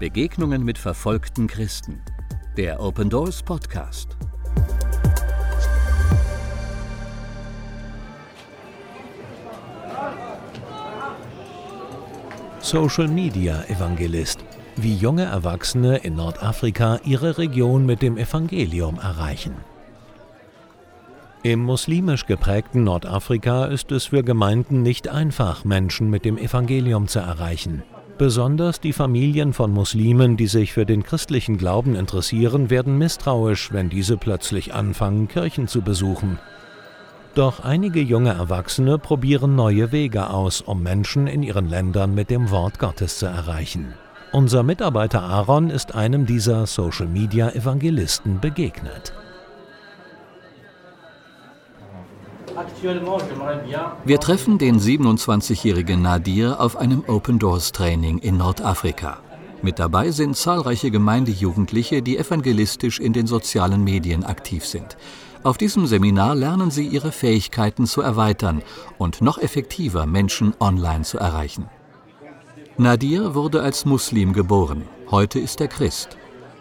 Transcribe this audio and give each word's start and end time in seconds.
Begegnungen 0.00 0.64
mit 0.64 0.78
verfolgten 0.78 1.46
Christen. 1.46 2.00
Der 2.56 2.80
Open 2.80 3.10
Doors 3.10 3.42
Podcast. 3.42 4.16
Social 12.60 13.08
Media 13.08 13.62
Evangelist. 13.68 14.42
Wie 14.76 14.94
junge 14.94 15.24
Erwachsene 15.24 15.98
in 15.98 16.16
Nordafrika 16.16 17.00
ihre 17.04 17.36
Region 17.36 17.84
mit 17.84 18.00
dem 18.00 18.16
Evangelium 18.16 18.98
erreichen. 18.98 19.54
Im 21.42 21.60
muslimisch 21.60 22.24
geprägten 22.24 22.84
Nordafrika 22.84 23.66
ist 23.66 23.92
es 23.92 24.06
für 24.06 24.24
Gemeinden 24.24 24.80
nicht 24.80 25.08
einfach, 25.08 25.66
Menschen 25.66 26.08
mit 26.08 26.24
dem 26.24 26.38
Evangelium 26.38 27.06
zu 27.06 27.18
erreichen. 27.18 27.82
Besonders 28.20 28.80
die 28.80 28.92
Familien 28.92 29.54
von 29.54 29.72
Muslimen, 29.72 30.36
die 30.36 30.46
sich 30.46 30.74
für 30.74 30.84
den 30.84 31.02
christlichen 31.02 31.56
Glauben 31.56 31.96
interessieren, 31.96 32.68
werden 32.68 32.98
misstrauisch, 32.98 33.72
wenn 33.72 33.88
diese 33.88 34.18
plötzlich 34.18 34.74
anfangen, 34.74 35.26
Kirchen 35.26 35.68
zu 35.68 35.80
besuchen. 35.80 36.38
Doch 37.34 37.64
einige 37.64 38.02
junge 38.02 38.34
Erwachsene 38.34 38.98
probieren 38.98 39.54
neue 39.54 39.90
Wege 39.90 40.28
aus, 40.28 40.60
um 40.60 40.82
Menschen 40.82 41.28
in 41.28 41.42
ihren 41.42 41.70
Ländern 41.70 42.14
mit 42.14 42.28
dem 42.28 42.50
Wort 42.50 42.78
Gottes 42.78 43.16
zu 43.16 43.24
erreichen. 43.24 43.94
Unser 44.32 44.64
Mitarbeiter 44.64 45.22
Aaron 45.22 45.70
ist 45.70 45.94
einem 45.94 46.26
dieser 46.26 46.66
Social-Media-Evangelisten 46.66 48.38
begegnet. 48.38 49.14
Wir 52.82 54.20
treffen 54.20 54.56
den 54.56 54.80
27-jährigen 54.80 56.00
Nadir 56.00 56.60
auf 56.60 56.76
einem 56.76 57.04
Open 57.06 57.38
Doors 57.38 57.72
Training 57.72 58.18
in 58.18 58.38
Nordafrika. 58.38 59.18
Mit 59.60 59.78
dabei 59.78 60.10
sind 60.12 60.34
zahlreiche 60.34 60.90
Gemeindejugendliche, 60.90 62.00
die 62.00 62.16
evangelistisch 62.16 62.98
in 62.98 63.12
den 63.12 63.26
sozialen 63.26 63.84
Medien 63.84 64.24
aktiv 64.24 64.64
sind. 64.64 64.96
Auf 65.42 65.58
diesem 65.58 65.86
Seminar 65.86 66.34
lernen 66.34 66.70
sie 66.70 66.86
ihre 66.86 67.12
Fähigkeiten 67.12 67.86
zu 67.86 68.00
erweitern 68.00 68.62
und 68.96 69.20
noch 69.20 69.36
effektiver 69.36 70.06
Menschen 70.06 70.54
online 70.58 71.02
zu 71.02 71.18
erreichen. 71.18 71.66
Nadir 72.78 73.34
wurde 73.34 73.62
als 73.62 73.84
Muslim 73.84 74.32
geboren. 74.32 74.84
Heute 75.10 75.38
ist 75.38 75.60
er 75.60 75.68
Christ. 75.68 76.16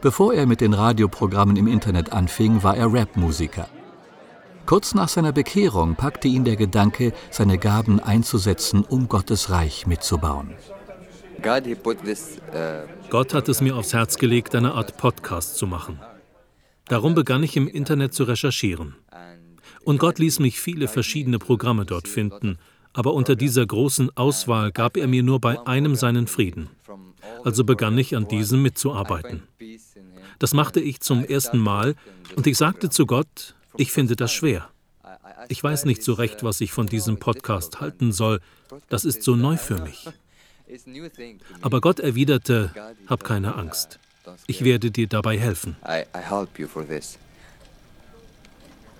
Bevor 0.00 0.32
er 0.32 0.46
mit 0.46 0.60
den 0.60 0.74
Radioprogrammen 0.74 1.56
im 1.56 1.66
Internet 1.66 2.12
anfing, 2.12 2.62
war 2.62 2.76
er 2.76 2.92
Rapmusiker. 2.92 3.66
Kurz 4.66 4.94
nach 4.94 5.08
seiner 5.08 5.32
Bekehrung 5.32 5.94
packte 5.94 6.28
ihn 6.28 6.44
der 6.44 6.56
Gedanke, 6.56 7.12
seine 7.30 7.58
Gaben 7.58 8.00
einzusetzen, 8.00 8.82
um 8.82 9.08
Gottes 9.08 9.50
Reich 9.50 9.86
mitzubauen. 9.86 10.54
Uh, 11.44 12.86
Gott 13.10 13.34
hat 13.34 13.48
es 13.50 13.60
mir 13.60 13.76
aufs 13.76 13.92
Herz 13.92 14.16
gelegt, 14.16 14.54
eine 14.54 14.72
Art 14.72 14.96
Podcast 14.96 15.58
zu 15.58 15.66
machen. 15.66 16.00
Darum 16.86 17.14
begann 17.14 17.42
ich 17.42 17.56
im 17.56 17.68
Internet 17.68 18.14
zu 18.14 18.24
recherchieren. 18.24 18.96
Und 19.84 19.98
Gott 19.98 20.18
ließ 20.18 20.38
mich 20.38 20.58
viele 20.58 20.88
verschiedene 20.88 21.38
Programme 21.38 21.84
dort 21.84 22.08
finden, 22.08 22.56
aber 22.94 23.12
unter 23.12 23.36
dieser 23.36 23.66
großen 23.66 24.16
Auswahl 24.16 24.72
gab 24.72 24.96
er 24.96 25.08
mir 25.08 25.22
nur 25.22 25.40
bei 25.40 25.58
einem 25.66 25.96
seinen 25.96 26.26
Frieden. 26.26 26.70
Also 27.42 27.64
begann 27.64 27.98
ich 27.98 28.16
an 28.16 28.28
diesem 28.28 28.62
mitzuarbeiten. 28.62 29.42
Das 30.38 30.54
machte 30.54 30.80
ich 30.80 31.00
zum 31.00 31.24
ersten 31.24 31.58
Mal 31.58 31.94
und 32.36 32.46
ich 32.46 32.56
sagte 32.56 32.88
zu 32.88 33.04
Gott, 33.04 33.54
ich 33.76 33.92
finde 33.92 34.16
das 34.16 34.32
schwer. 34.32 34.68
Ich 35.48 35.62
weiß 35.62 35.84
nicht 35.84 36.02
so 36.02 36.14
recht, 36.14 36.42
was 36.42 36.60
ich 36.60 36.72
von 36.72 36.86
diesem 36.86 37.18
Podcast 37.18 37.80
halten 37.80 38.12
soll. 38.12 38.40
Das 38.88 39.04
ist 39.04 39.22
so 39.22 39.36
neu 39.36 39.56
für 39.56 39.78
mich. 39.80 40.06
Aber 41.60 41.80
Gott 41.80 42.00
erwiderte, 42.00 42.70
hab 43.06 43.24
keine 43.24 43.54
Angst. 43.54 43.98
Ich 44.46 44.64
werde 44.64 44.90
dir 44.90 45.06
dabei 45.06 45.38
helfen. 45.38 45.76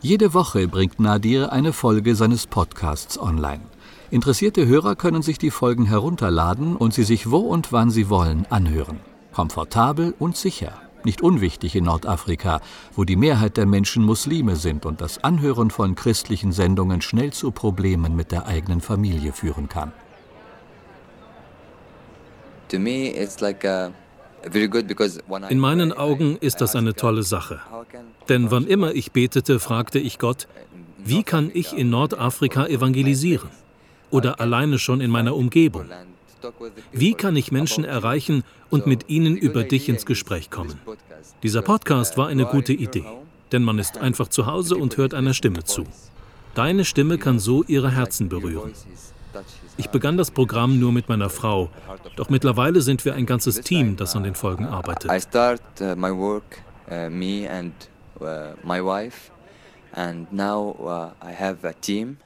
Jede 0.02 0.34
Woche 0.34 0.68
bringt 0.68 1.00
Nadir 1.00 1.50
eine 1.50 1.72
Folge 1.72 2.14
seines 2.14 2.46
Podcasts 2.46 3.18
online. 3.18 3.62
Interessierte 4.10 4.66
Hörer 4.66 4.96
können 4.96 5.22
sich 5.22 5.38
die 5.38 5.50
Folgen 5.50 5.86
herunterladen 5.86 6.76
und 6.76 6.92
sie 6.92 7.04
sich 7.04 7.30
wo 7.30 7.38
und 7.38 7.72
wann 7.72 7.90
sie 7.90 8.10
wollen 8.10 8.46
anhören. 8.50 9.00
Komfortabel 9.32 10.14
und 10.18 10.36
sicher 10.36 10.83
nicht 11.04 11.22
unwichtig 11.22 11.76
in 11.76 11.84
Nordafrika, 11.84 12.60
wo 12.94 13.04
die 13.04 13.16
Mehrheit 13.16 13.56
der 13.56 13.66
Menschen 13.66 14.04
Muslime 14.04 14.56
sind 14.56 14.86
und 14.86 15.00
das 15.00 15.22
Anhören 15.22 15.70
von 15.70 15.94
christlichen 15.94 16.52
Sendungen 16.52 17.00
schnell 17.00 17.32
zu 17.32 17.50
Problemen 17.50 18.16
mit 18.16 18.32
der 18.32 18.46
eigenen 18.46 18.80
Familie 18.80 19.32
führen 19.32 19.68
kann. 19.68 19.92
In 25.48 25.58
meinen 25.58 25.92
Augen 25.92 26.36
ist 26.36 26.60
das 26.60 26.76
eine 26.76 26.94
tolle 26.94 27.22
Sache. 27.22 27.60
Denn 28.28 28.50
wann 28.50 28.66
immer 28.66 28.92
ich 28.92 29.12
betete, 29.12 29.60
fragte 29.60 29.98
ich 29.98 30.18
Gott, 30.18 30.48
wie 30.98 31.22
kann 31.22 31.50
ich 31.52 31.76
in 31.76 31.90
Nordafrika 31.90 32.66
evangelisieren? 32.66 33.50
Oder 34.10 34.40
alleine 34.40 34.78
schon 34.78 35.00
in 35.00 35.10
meiner 35.10 35.34
Umgebung? 35.34 35.86
Wie 36.92 37.14
kann 37.14 37.36
ich 37.36 37.52
Menschen 37.52 37.84
erreichen 37.84 38.44
und 38.70 38.86
mit 38.86 39.08
ihnen 39.08 39.36
über 39.36 39.64
dich 39.64 39.88
ins 39.88 40.06
Gespräch 40.06 40.50
kommen? 40.50 40.78
Dieser 41.42 41.62
Podcast 41.62 42.16
war 42.16 42.28
eine 42.28 42.46
gute 42.46 42.72
Idee, 42.72 43.04
denn 43.52 43.62
man 43.62 43.78
ist 43.78 43.98
einfach 43.98 44.28
zu 44.28 44.46
Hause 44.46 44.76
und 44.76 44.96
hört 44.96 45.14
einer 45.14 45.34
Stimme 45.34 45.64
zu. 45.64 45.84
Deine 46.54 46.84
Stimme 46.84 47.18
kann 47.18 47.38
so 47.38 47.64
ihre 47.64 47.90
Herzen 47.90 48.28
berühren. 48.28 48.72
Ich 49.76 49.88
begann 49.88 50.16
das 50.16 50.30
Programm 50.30 50.78
nur 50.78 50.92
mit 50.92 51.08
meiner 51.08 51.28
Frau, 51.28 51.70
doch 52.16 52.30
mittlerweile 52.30 52.80
sind 52.80 53.04
wir 53.04 53.14
ein 53.14 53.26
ganzes 53.26 53.60
Team, 53.60 53.96
das 53.96 54.14
an 54.14 54.22
den 54.22 54.36
Folgen 54.36 54.66
arbeitet. 54.66 55.10
I 55.10 55.20
start 55.20 55.62
uh, 55.80 55.96
my 55.96 56.10
work, 56.10 56.60
uh, 56.88 57.10
me 57.10 57.48
and 57.50 57.72
uh, 58.20 58.54
my 58.62 58.80
wife, 58.80 59.32
and 59.92 60.32
now 60.32 60.76
I 61.20 61.32
have 61.32 61.66
a 61.66 61.72
team. 61.72 62.18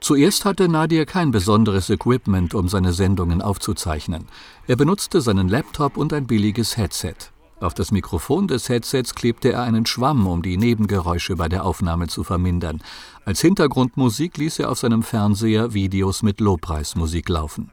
Zuerst 0.00 0.44
hatte 0.44 0.68
Nadir 0.68 1.06
kein 1.06 1.30
besonderes 1.30 1.90
Equipment, 1.90 2.54
um 2.54 2.68
seine 2.68 2.92
Sendungen 2.92 3.42
aufzuzeichnen. 3.42 4.26
Er 4.66 4.76
benutzte 4.76 5.20
seinen 5.20 5.48
Laptop 5.48 5.96
und 5.96 6.12
ein 6.12 6.26
billiges 6.26 6.76
Headset. 6.76 7.14
Auf 7.60 7.74
das 7.74 7.90
Mikrofon 7.90 8.46
des 8.46 8.68
Headsets 8.68 9.14
klebte 9.14 9.52
er 9.52 9.62
einen 9.62 9.84
Schwamm, 9.84 10.26
um 10.26 10.42
die 10.42 10.56
Nebengeräusche 10.56 11.34
bei 11.34 11.48
der 11.48 11.64
Aufnahme 11.64 12.06
zu 12.06 12.22
vermindern. 12.22 12.80
Als 13.24 13.40
Hintergrundmusik 13.40 14.36
ließ 14.36 14.60
er 14.60 14.70
auf 14.70 14.78
seinem 14.78 15.02
Fernseher 15.02 15.74
Videos 15.74 16.22
mit 16.22 16.40
Lobpreismusik 16.40 17.28
laufen. 17.28 17.72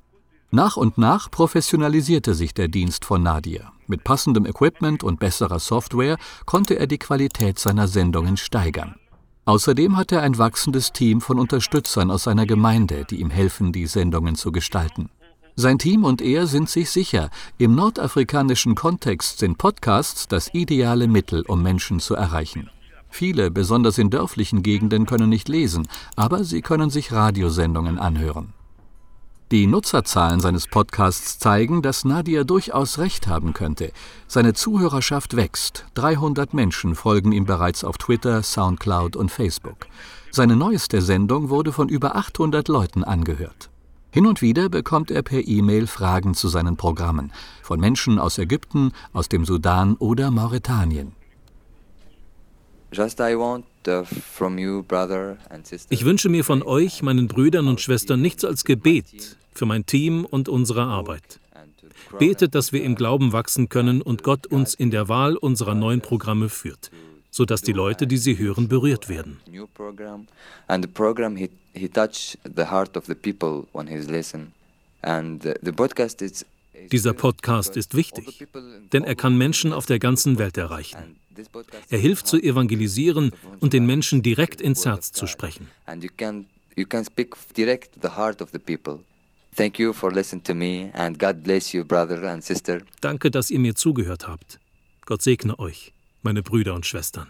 Nach 0.49 0.75
und 0.77 0.97
nach 0.97 1.29
professionalisierte 1.29 2.33
sich 2.33 2.53
der 2.53 2.67
Dienst 2.67 3.05
von 3.05 3.21
Nadir. 3.21 3.71
Mit 3.87 4.03
passendem 4.03 4.45
Equipment 4.45 5.03
und 5.03 5.19
besserer 5.19 5.59
Software 5.59 6.17
konnte 6.45 6.79
er 6.79 6.87
die 6.87 6.97
Qualität 6.97 7.59
seiner 7.59 7.87
Sendungen 7.87 8.37
steigern. 8.37 8.95
Außerdem 9.45 9.95
hat 9.95 10.11
er 10.11 10.23
ein 10.23 10.39
wachsendes 10.39 10.91
Team 10.91 11.21
von 11.21 11.37
Unterstützern 11.37 12.09
aus 12.09 12.23
seiner 12.23 12.47
Gemeinde, 12.47 13.05
die 13.07 13.21
ihm 13.21 13.29
helfen, 13.29 13.71
die 13.71 13.85
Sendungen 13.85 14.35
zu 14.35 14.51
gestalten. 14.51 15.09
Sein 15.55 15.77
Team 15.77 16.03
und 16.03 16.19
er 16.21 16.47
sind 16.47 16.67
sich 16.67 16.89
sicher, 16.89 17.29
im 17.59 17.75
nordafrikanischen 17.75 18.73
Kontext 18.73 19.37
sind 19.37 19.59
Podcasts 19.59 20.27
das 20.27 20.51
ideale 20.53 21.07
Mittel, 21.07 21.43
um 21.47 21.61
Menschen 21.61 21.99
zu 21.99 22.15
erreichen. 22.15 22.71
Viele, 23.09 23.51
besonders 23.51 23.99
in 23.99 24.09
dörflichen 24.09 24.63
Gegenden, 24.63 25.05
können 25.05 25.29
nicht 25.29 25.47
lesen, 25.47 25.87
aber 26.15 26.43
sie 26.43 26.61
können 26.61 26.89
sich 26.89 27.11
Radiosendungen 27.11 27.99
anhören. 27.99 28.53
Die 29.51 29.67
Nutzerzahlen 29.67 30.39
seines 30.39 30.65
Podcasts 30.65 31.37
zeigen, 31.37 31.83
dass 31.83 32.03
Nadia 32.03 32.43
durchaus 32.43 32.97
recht 32.97 33.27
haben 33.27 33.53
könnte. 33.53 33.91
Seine 34.25 34.55
Zuhörerschaft 34.55 35.35
wächst. 35.35 35.85
300 35.93 36.55
Menschen 36.55 36.95
folgen 36.95 37.31
ihm 37.31 37.45
bereits 37.45 37.83
auf 37.83 37.99
Twitter, 37.99 38.41
Soundcloud 38.41 39.15
und 39.15 39.29
Facebook. 39.29 39.85
Seine 40.31 40.55
neueste 40.55 40.99
Sendung 40.99 41.49
wurde 41.49 41.71
von 41.71 41.89
über 41.89 42.15
800 42.15 42.67
Leuten 42.69 43.03
angehört. 43.03 43.69
Hin 44.09 44.25
und 44.25 44.41
wieder 44.41 44.67
bekommt 44.67 45.11
er 45.11 45.21
per 45.21 45.47
E-Mail 45.47 45.85
Fragen 45.85 46.33
zu 46.33 46.47
seinen 46.47 46.75
Programmen 46.75 47.31
von 47.61 47.79
Menschen 47.79 48.17
aus 48.17 48.39
Ägypten, 48.39 48.93
aus 49.13 49.29
dem 49.29 49.45
Sudan 49.45 49.93
oder 49.97 50.31
Mauretanien. 50.31 51.11
Want 52.97 53.65
ich 55.89 56.05
wünsche 56.05 56.29
mir 56.29 56.43
von 56.43 56.63
euch, 56.63 57.03
meinen 57.03 57.27
Brüdern 57.27 57.67
und 57.67 57.81
Schwestern, 57.81 58.21
nichts 58.21 58.43
als 58.43 58.63
Gebet 58.63 59.37
für 59.53 59.65
mein 59.65 59.85
Team 59.85 60.25
und 60.25 60.49
unsere 60.49 60.83
Arbeit. 60.83 61.39
Betet, 62.17 62.55
dass 62.55 62.71
wir 62.71 62.83
im 62.83 62.95
Glauben 62.95 63.33
wachsen 63.33 63.69
können 63.69 64.01
und 64.01 64.23
Gott 64.23 64.47
uns 64.47 64.73
in 64.73 64.91
der 64.91 65.09
Wahl 65.09 65.35
unserer 65.35 65.75
neuen 65.75 66.01
Programme 66.01 66.49
führt, 66.49 66.91
sodass 67.29 67.61
die 67.61 67.73
Leute, 67.73 68.07
die 68.07 68.17
sie 68.17 68.37
hören, 68.37 68.67
berührt 68.67 69.09
werden. 69.09 69.39
Dieser 76.91 77.13
Podcast 77.13 77.77
ist 77.77 77.95
wichtig, 77.95 78.45
denn 78.93 79.03
er 79.03 79.15
kann 79.15 79.37
Menschen 79.37 79.73
auf 79.73 79.85
der 79.85 79.99
ganzen 79.99 80.37
Welt 80.37 80.57
erreichen. 80.57 81.17
Er 81.89 81.99
hilft 81.99 82.27
zu 82.27 82.37
evangelisieren 82.37 83.31
und 83.59 83.73
den 83.73 83.85
Menschen 83.85 84.21
direkt 84.21 84.61
ins 84.61 84.85
Herz 84.85 85.11
zu 85.11 85.27
sprechen. 85.27 85.67
Danke, 93.01 93.31
dass 93.31 93.49
ihr 93.51 93.59
mir 93.59 93.75
zugehört 93.75 94.27
habt. 94.27 94.59
Gott 95.05 95.21
segne 95.21 95.59
euch, 95.59 95.93
meine 96.23 96.43
Brüder 96.43 96.73
und 96.73 96.85
Schwestern. 96.85 97.27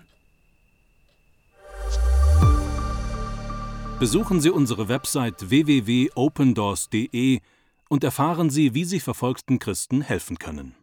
Besuchen 4.00 4.42
Sie 4.42 4.50
unsere 4.50 4.90
Website 4.90 5.50
www.opendoors.de 5.50 7.40
und 7.90 8.04
erfahren 8.04 8.50
Sie, 8.50 8.74
wie 8.74 8.86
Sie 8.86 9.00
verfolgten 9.00 9.60
Christen 9.60 10.02
helfen 10.02 10.38
können. 10.38 10.76